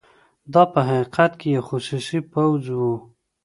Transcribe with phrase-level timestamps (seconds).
[0.53, 2.93] دا په حقیقت کې یو خصوصي پوځ وو.